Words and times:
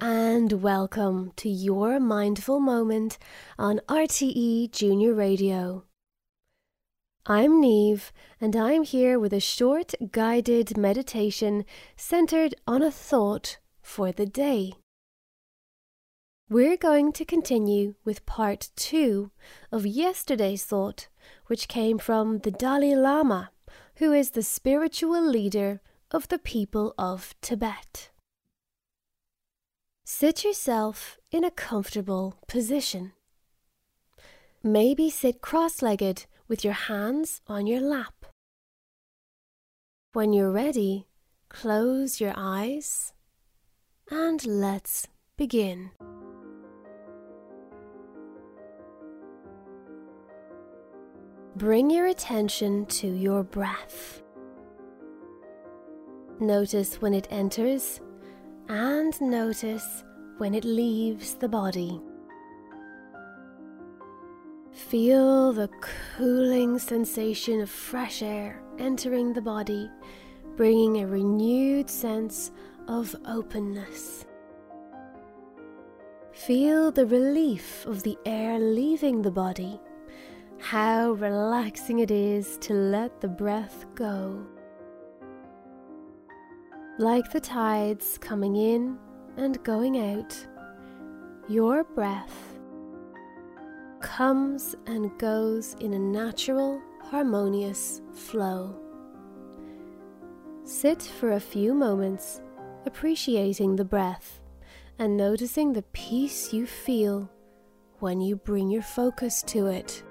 and 0.00 0.62
welcome 0.62 1.32
to 1.34 1.48
your 1.48 1.98
mindful 1.98 2.60
moment 2.60 3.18
on 3.58 3.80
RTE 3.88 4.70
Junior 4.70 5.12
Radio. 5.12 5.84
I'm 7.26 7.60
Neve, 7.60 8.12
and 8.40 8.54
I'm 8.54 8.84
here 8.84 9.18
with 9.18 9.32
a 9.32 9.40
short 9.40 9.92
guided 10.12 10.78
meditation 10.78 11.64
centered 11.96 12.54
on 12.64 12.80
a 12.80 12.92
thought 12.92 13.58
for 13.82 14.12
the 14.12 14.24
day. 14.24 14.74
We're 16.48 16.76
going 16.76 17.12
to 17.14 17.24
continue 17.24 17.96
with 18.04 18.24
part 18.24 18.70
two 18.76 19.32
of 19.72 19.84
yesterday's 19.84 20.64
thought, 20.64 21.08
which 21.48 21.66
came 21.66 21.98
from 21.98 22.38
the 22.38 22.52
Dalai 22.52 22.94
Lama, 22.94 23.50
who 23.96 24.12
is 24.12 24.30
the 24.30 24.44
spiritual 24.44 25.20
leader 25.20 25.80
of 26.12 26.28
the 26.28 26.38
people 26.38 26.94
of 26.96 27.34
Tibet. 27.42 28.10
Sit 30.10 30.42
yourself 30.42 31.18
in 31.30 31.44
a 31.44 31.50
comfortable 31.50 32.38
position. 32.48 33.12
Maybe 34.62 35.10
sit 35.10 35.42
cross 35.42 35.82
legged 35.82 36.24
with 36.48 36.64
your 36.64 36.72
hands 36.72 37.42
on 37.46 37.66
your 37.66 37.82
lap. 37.82 38.24
When 40.14 40.32
you're 40.32 40.50
ready, 40.50 41.08
close 41.50 42.22
your 42.22 42.32
eyes 42.34 43.12
and 44.10 44.42
let's 44.46 45.08
begin. 45.36 45.90
Bring 51.54 51.90
your 51.90 52.06
attention 52.06 52.86
to 52.86 53.06
your 53.06 53.42
breath. 53.42 54.22
Notice 56.40 56.94
when 57.02 57.12
it 57.12 57.28
enters 57.30 58.00
and 58.68 59.18
notice 59.20 60.04
when 60.36 60.54
it 60.54 60.64
leaves 60.64 61.34
the 61.34 61.48
body. 61.48 62.00
Feel 64.72 65.52
the 65.52 65.68
cooling 66.16 66.78
sensation 66.78 67.60
of 67.60 67.70
fresh 67.70 68.22
air 68.22 68.62
entering 68.78 69.32
the 69.32 69.40
body, 69.40 69.90
bringing 70.56 70.98
a 70.98 71.06
renewed 71.06 71.88
sense 71.90 72.52
of 72.86 73.16
openness. 73.26 74.24
Feel 76.32 76.92
the 76.92 77.06
relief 77.06 77.84
of 77.86 78.02
the 78.02 78.16
air 78.24 78.58
leaving 78.58 79.22
the 79.22 79.30
body, 79.30 79.80
how 80.60 81.12
relaxing 81.12 81.98
it 81.98 82.10
is 82.10 82.58
to 82.58 82.74
let 82.74 83.20
the 83.20 83.28
breath 83.28 83.86
go 83.94 84.46
like 86.98 87.30
the 87.30 87.40
tides 87.40 88.18
coming 88.18 88.56
in 88.56 88.98
and 89.36 89.62
going 89.62 89.98
out, 89.98 90.36
your 91.48 91.84
breath 91.84 92.58
comes 94.00 94.74
and 94.86 95.16
goes 95.18 95.74
in 95.80 95.94
a 95.94 95.98
natural, 95.98 96.82
harmonious 97.00 98.02
flow. 98.12 98.74
Sit 100.64 101.00
for 101.02 101.32
a 101.32 101.40
few 101.40 101.72
moments, 101.72 102.40
appreciating 102.84 103.76
the 103.76 103.84
breath 103.84 104.40
and 104.98 105.16
noticing 105.16 105.72
the 105.72 105.84
peace 105.92 106.52
you 106.52 106.66
feel 106.66 107.30
when 108.00 108.20
you 108.20 108.34
bring 108.34 108.68
your 108.68 108.82
focus 108.82 109.40
to 109.42 109.66
it. 109.68 110.02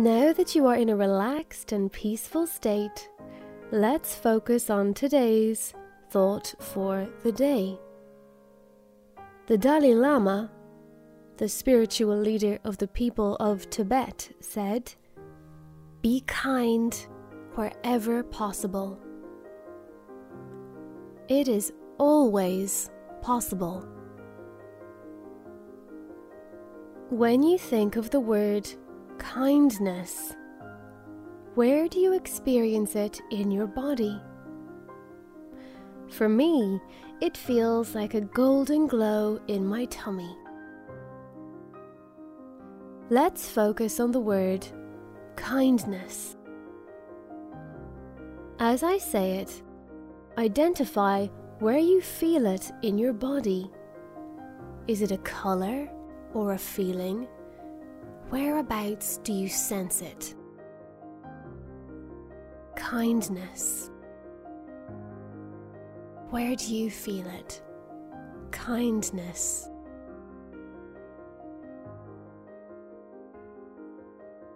Now 0.00 0.32
that 0.32 0.54
you 0.54 0.64
are 0.64 0.76
in 0.76 0.88
a 0.88 0.96
relaxed 0.96 1.72
and 1.72 1.92
peaceful 1.92 2.46
state, 2.46 3.10
let's 3.70 4.14
focus 4.14 4.70
on 4.70 4.94
today's 4.94 5.74
thought 6.08 6.54
for 6.58 7.06
the 7.22 7.32
day. 7.32 7.78
The 9.46 9.58
Dalai 9.58 9.94
Lama, 9.94 10.50
the 11.36 11.50
spiritual 11.50 12.16
leader 12.16 12.58
of 12.64 12.78
the 12.78 12.88
people 12.88 13.36
of 13.40 13.68
Tibet, 13.68 14.30
said, 14.40 14.94
Be 16.00 16.22
kind 16.26 16.94
wherever 17.54 18.22
possible. 18.22 18.98
It 21.28 21.46
is 21.46 21.74
always 21.98 22.90
possible. 23.20 23.86
When 27.10 27.42
you 27.42 27.58
think 27.58 27.96
of 27.96 28.08
the 28.08 28.20
word 28.20 28.66
kindness. 29.20 30.34
Where 31.54 31.88
do 31.88 32.00
you 32.00 32.14
experience 32.14 32.96
it 32.96 33.20
in 33.30 33.50
your 33.50 33.66
body? 33.66 34.20
For 36.08 36.28
me, 36.28 36.80
it 37.20 37.36
feels 37.36 37.94
like 37.94 38.14
a 38.14 38.22
golden 38.22 38.86
glow 38.86 39.38
in 39.46 39.64
my 39.64 39.84
tummy. 39.84 40.34
Let's 43.10 43.48
focus 43.48 44.00
on 44.00 44.10
the 44.10 44.20
word 44.20 44.66
kindness. 45.36 46.36
As 48.58 48.82
I 48.82 48.98
say 48.98 49.38
it, 49.38 49.62
identify 50.38 51.26
where 51.58 51.78
you 51.78 52.00
feel 52.00 52.46
it 52.46 52.72
in 52.82 52.96
your 52.96 53.12
body. 53.12 53.70
Is 54.88 55.02
it 55.02 55.12
a 55.12 55.18
colour 55.18 55.88
or 56.32 56.54
a 56.54 56.58
feeling? 56.58 57.28
Whereabouts 58.30 59.18
do 59.18 59.32
you 59.32 59.48
sense 59.48 60.02
it? 60.02 60.36
Kindness. 62.76 63.90
Where 66.30 66.54
do 66.54 66.72
you 66.72 66.92
feel 66.92 67.26
it? 67.26 67.60
Kindness. 68.52 69.68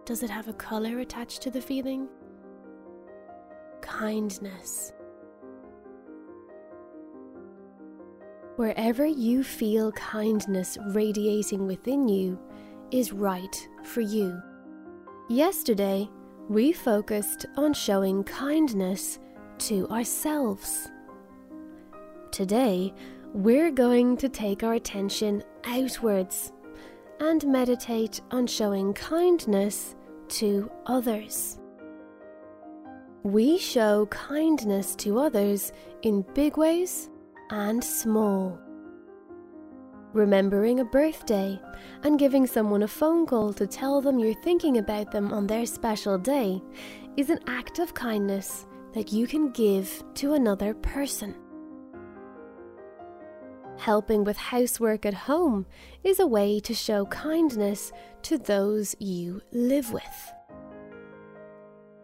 Does 0.04 0.22
it 0.22 0.30
have 0.30 0.46
a 0.46 0.52
colour 0.52 1.00
attached 1.00 1.42
to 1.42 1.50
the 1.50 1.60
feeling? 1.60 2.06
Kindness. 3.80 4.92
Wherever 8.54 9.04
you 9.04 9.42
feel 9.42 9.90
kindness 9.92 10.78
radiating 10.90 11.66
within 11.66 12.08
you, 12.08 12.38
is 12.94 13.12
right 13.12 13.68
for 13.82 14.02
you. 14.02 14.40
Yesterday, 15.28 16.08
we 16.48 16.72
focused 16.72 17.44
on 17.56 17.74
showing 17.74 18.22
kindness 18.22 19.18
to 19.58 19.88
ourselves. 19.88 20.88
Today, 22.30 22.94
we're 23.32 23.72
going 23.72 24.16
to 24.18 24.28
take 24.28 24.62
our 24.62 24.74
attention 24.74 25.42
outwards 25.64 26.52
and 27.18 27.44
meditate 27.48 28.20
on 28.30 28.46
showing 28.46 28.94
kindness 28.94 29.96
to 30.28 30.70
others. 30.86 31.58
We 33.24 33.58
show 33.58 34.06
kindness 34.06 34.94
to 34.96 35.18
others 35.18 35.72
in 36.02 36.24
big 36.34 36.56
ways 36.56 37.10
and 37.50 37.82
small 37.82 38.56
remembering 40.14 40.80
a 40.80 40.84
birthday, 40.84 41.60
and 42.02 42.18
giving 42.18 42.46
someone 42.46 42.82
a 42.82 42.88
phone 42.88 43.26
call 43.26 43.52
to 43.52 43.66
tell 43.66 44.00
them 44.00 44.18
you're 44.18 44.40
thinking 44.42 44.78
about 44.78 45.10
them 45.10 45.32
on 45.32 45.46
their 45.46 45.66
special 45.66 46.16
day 46.16 46.62
is 47.16 47.30
an 47.30 47.40
act 47.46 47.78
of 47.78 47.94
kindness 47.94 48.66
that 48.92 49.12
you 49.12 49.26
can 49.26 49.50
give 49.50 50.02
to 50.14 50.34
another 50.34 50.74
person. 50.74 51.34
Helping 53.76 54.22
with 54.24 54.36
housework 54.36 55.04
at 55.04 55.14
home 55.14 55.66
is 56.04 56.20
a 56.20 56.26
way 56.26 56.60
to 56.60 56.72
show 56.72 57.04
kindness 57.06 57.92
to 58.22 58.38
those 58.38 58.94
you 59.00 59.42
live 59.52 59.92
with. 59.92 60.32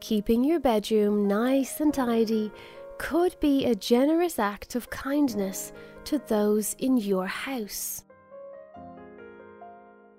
Keeping 0.01 0.43
your 0.43 0.59
bedroom 0.59 1.29
nice 1.29 1.81
and 1.81 1.95
tidy 1.95 2.51
could 3.01 3.35
be 3.41 3.65
a 3.65 3.75
generous 3.75 4.39
act 4.39 4.75
of 4.75 4.91
kindness 4.91 5.73
to 6.05 6.19
those 6.29 6.77
in 6.79 6.99
your 6.99 7.27
house. 7.27 8.05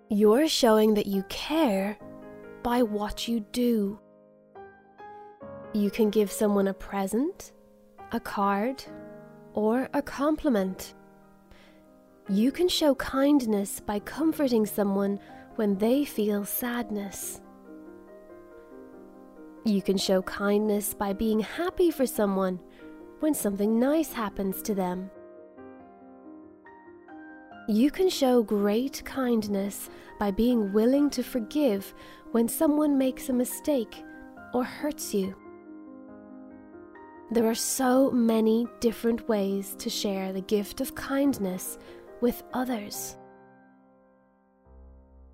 You're 0.10 0.48
showing 0.48 0.96
that 0.96 1.06
you 1.06 1.22
care 1.30 1.96
by 2.64 2.82
what 2.82 3.28
you 3.28 3.42
do. 3.52 4.00
You 5.74 5.92
can 5.92 6.10
give 6.10 6.32
someone 6.32 6.68
a 6.68 6.74
present, 6.74 7.52
a 8.14 8.20
card, 8.20 8.84
or 9.54 9.88
a 9.94 10.02
compliment. 10.02 10.96
You 12.30 12.52
can 12.52 12.68
show 12.68 12.96
kindness 12.96 13.80
by 13.80 14.00
comforting 14.00 14.66
someone 14.66 15.20
when 15.56 15.78
they 15.78 16.04
feel 16.04 16.46
sadness. 16.46 17.41
You 19.64 19.84
can 19.84 19.98
show 19.98 20.24
kindness 20.24 20.96
by 20.96 21.14
being 21.14 21.40
happy 21.40 21.92
for 21.92 22.08
someone 22.08 22.60
when 23.20 23.36
something 23.36 23.80
nice 23.80 24.12
happens 24.12 24.62
to 24.64 24.74
them. 24.74 25.12
You 27.68 27.92
can 27.92 28.10
show 28.10 28.42
great 28.42 29.04
kindness 29.06 29.92
by 30.20 30.32
being 30.32 30.74
willing 30.74 31.12
to 31.12 31.24
forgive 31.24 31.94
when 32.32 32.48
someone 32.48 32.98
makes 32.98 33.30
a 33.30 33.34
mistake 33.34 34.04
or 34.52 34.64
hurts 34.64 35.14
you. 35.14 35.36
There 37.30 37.46
are 37.46 37.56
so 37.56 38.10
many 38.10 38.68
different 38.80 39.30
ways 39.30 39.76
to 39.78 39.92
share 39.92 40.34
the 40.34 40.42
gift 40.42 40.82
of 40.82 40.96
kindness 40.96 41.78
with 42.20 42.44
others. 42.52 43.16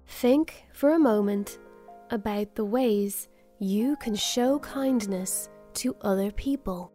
Think 0.05 0.65
for 0.73 0.91
a 0.91 0.99
moment 0.99 1.59
about 2.11 2.55
the 2.55 2.65
ways 2.65 3.29
you 3.59 3.95
can 3.95 4.15
show 4.15 4.59
kindness 4.59 5.49
to 5.73 5.95
other 6.01 6.31
people. 6.31 6.91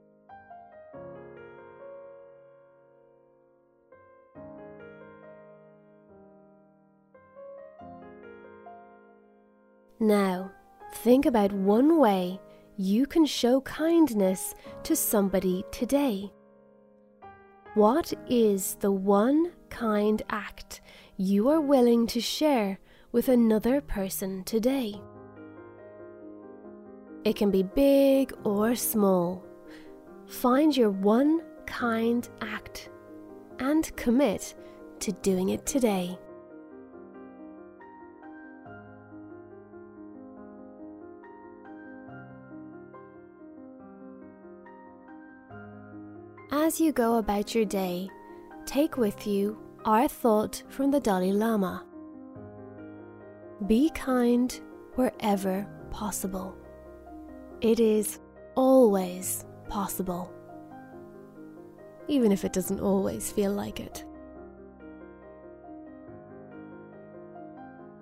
Now, 9.99 10.53
think 10.95 11.27
about 11.27 11.53
one 11.53 11.99
way 11.99 12.41
you 12.77 13.07
can 13.07 13.27
show 13.27 13.61
kindness 13.63 14.55
to 14.85 14.95
somebody 14.95 15.65
today. 15.73 16.33
What 17.75 18.13
is 18.29 18.77
the 18.81 18.93
one 18.93 19.53
kind 19.71 20.23
act 20.31 20.81
you 21.17 21.49
are 21.49 21.61
willing 21.61 22.07
to 22.09 22.21
share 22.21 22.79
with 23.11 23.29
another 23.29 23.81
person 23.81 24.45
today? 24.45 25.01
It 27.25 27.37
can 27.37 27.51
be 27.51 27.63
big 27.63 28.33
or 28.45 28.75
small. 28.75 29.45
Find 30.27 30.77
your 30.77 30.91
one 30.91 31.41
kind 31.67 32.29
act 32.41 32.91
and 33.61 33.95
commit 33.97 34.55
to 35.01 35.13
doing 35.13 35.51
it 35.51 35.65
today. 35.65 36.19
As 46.51 46.81
you 46.81 46.93
go 46.93 47.17
about 47.19 47.55
your 47.55 47.65
day, 47.65 48.09
take 48.67 48.97
with 48.97 49.27
you 49.27 49.59
our 49.85 50.07
thought 50.09 50.63
from 50.69 50.91
the 50.91 51.01
Dalai 51.01 51.33
Lama. 51.33 51.85
Be 53.67 53.91
kind 53.91 54.61
wherever 54.97 55.67
possible. 55.91 56.57
It 57.63 57.79
is 57.79 58.19
always 58.57 59.45
possible, 59.69 60.33
even 62.09 62.33
if 62.33 62.45
it 62.45 62.53
doesn't 62.53 62.81
always 62.81 63.31
feel 63.31 63.53
like 63.53 63.79
it. 63.79 64.05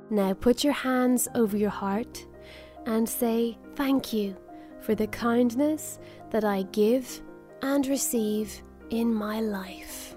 Now 0.09 0.33
put 0.33 0.65
your 0.65 0.73
hands 0.73 1.29
over 1.35 1.59
your 1.59 1.69
heart 1.69 2.27
and 2.87 3.07
say 3.07 3.59
thank 3.77 4.15
you 4.15 4.35
for 4.81 4.95
the 4.95 5.09
kindness 5.09 5.99
that 6.31 6.43
I 6.43 6.63
give 6.73 7.21
and 7.61 7.87
receive 7.87 8.63
in 8.89 9.13
my 9.13 9.43
life. 9.43 10.17